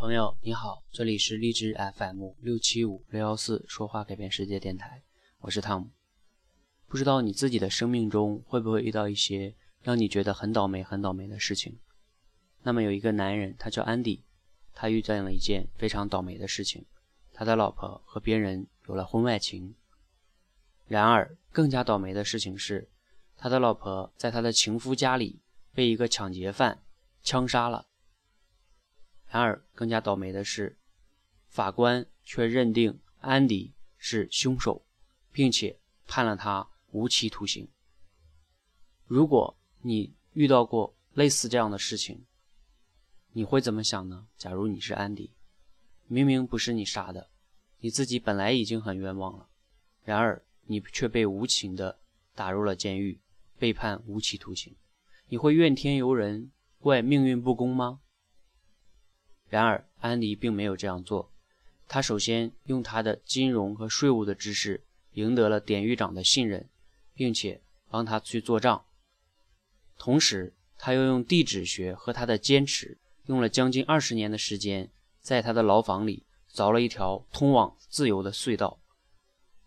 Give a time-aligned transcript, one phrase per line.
[0.00, 5.02] 朋友你好，这里是荔枝 FM 六七五六幺四说话改变世界电台，
[5.40, 5.90] 我是汤姆。
[6.88, 11.78] 不知道你自己的生命中会不会遇到一些让你觉得很倒霉、很倒霉的事情？
[12.62, 14.24] 那么有一个男人，他叫安迪，
[14.72, 16.86] 他遇见了一件非常倒霉的事情，
[17.34, 19.74] 他的老婆和别人有了婚外情。
[20.88, 22.88] 然而，更加倒霉的事情是，
[23.36, 25.42] 他的老婆在他的情夫家里
[25.74, 26.80] 被一个抢劫犯
[27.22, 27.84] 枪杀了。
[29.32, 30.76] 然而，更加倒霉的是，
[31.46, 34.84] 法官却认定安迪是凶手，
[35.30, 37.68] 并且判了他无期徒刑。
[39.06, 42.24] 如果你遇到过类似这样的事情，
[43.32, 44.26] 你会怎么想呢？
[44.36, 45.30] 假如你是安迪，
[46.08, 47.30] 明明不是你杀的，
[47.78, 49.48] 你自己本来已经很冤枉了，
[50.02, 52.00] 然而你却被无情的
[52.34, 53.20] 打入了监狱，
[53.56, 54.74] 被判无期徒刑，
[55.28, 58.00] 你会怨天尤人，怪命运不公吗？
[59.50, 61.30] 然而，安迪并没有这样做。
[61.88, 66.68] 他首先用他的金融和税务的知识赢得了典狱长的信任，
[67.14, 68.84] 并且帮他去做账。
[69.98, 74.88] 同时，他又用地质学和他的坚持，用了将近二十年的时间，
[75.20, 76.24] 在他的牢房里
[76.54, 78.78] 凿了一条通往自由的隧道。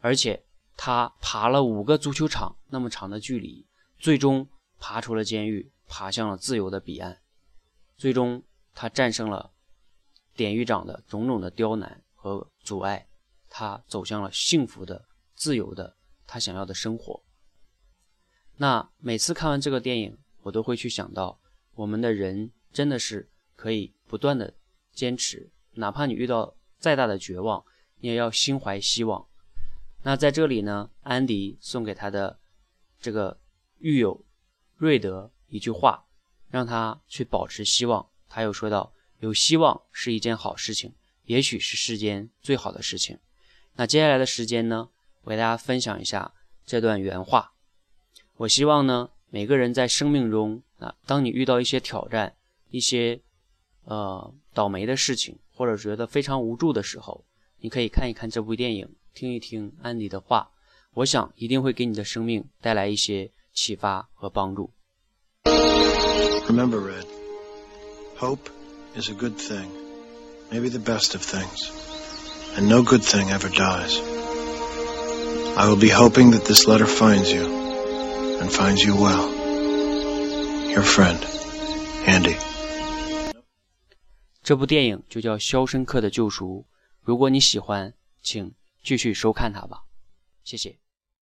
[0.00, 0.44] 而且，
[0.76, 3.66] 他爬了五个足球场那么长的距离，
[3.98, 4.46] 最终
[4.78, 7.18] 爬出了监狱，爬向了自由的彼岸。
[7.96, 8.42] 最终，
[8.74, 9.50] 他战胜了。
[10.40, 13.06] 典狱长的种种的刁难和阻碍，
[13.50, 15.94] 他走向了幸福的、自由的
[16.26, 17.22] 他想要的生活。
[18.56, 21.38] 那每次看完这个电影，我都会去想到，
[21.74, 24.54] 我们的人真的是可以不断的
[24.92, 27.62] 坚持，哪怕你遇到再大的绝望，
[27.96, 29.28] 你也要心怀希望。
[30.02, 32.40] 那在这里呢，安迪送给他的
[32.98, 33.38] 这个
[33.76, 34.24] 狱友
[34.76, 36.06] 瑞德一句话，
[36.48, 38.08] 让他去保持希望。
[38.26, 38.90] 他又说道。
[39.20, 40.92] 有希望是一件好事情，
[41.24, 43.18] 也许是世间最好的事情。
[43.76, 44.88] 那接下来的时间呢，
[45.22, 46.32] 我给大家分享一下
[46.66, 47.52] 这段原话。
[48.36, 52.34] 我希望呢，每个人在生命中啊，当你遇到一些挑战、
[52.70, 53.20] 一些
[53.84, 57.24] 呃倒霉的事情，或者觉得非常无助的时候，
[57.58, 60.50] 你可以看一看这部电影，听一听安迪的话，
[60.94, 64.72] 我想一定会给你的生命带来一些启发和帮助。
[65.44, 67.06] Remember, Red,
[68.18, 68.59] hope.
[68.95, 69.69] is a good thing,
[70.51, 71.71] maybe the best of things,
[72.57, 73.99] and no good thing ever dies.
[75.57, 77.45] I will be hoping that this letter finds you,
[78.39, 79.29] and finds you well.
[80.69, 81.19] Your friend,
[82.05, 82.35] Andy.
[84.43, 86.65] 这部电影就叫《肖申克的救赎》。
[87.01, 89.83] 如果你喜欢，请继续收看它吧。
[90.43, 90.77] 谢谢。